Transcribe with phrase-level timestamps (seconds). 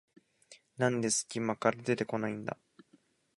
[0.79, 2.57] なんですき間から出てこないんだ